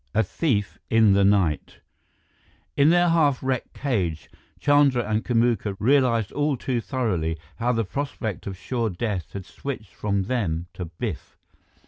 [0.15, 1.77] XI A Thief in the Night
[2.75, 8.47] In their half wrecked cage, Chandra and Kamuka realized all too thoroughly how the prospect
[8.47, 11.37] of sure death had switched from them to Biff.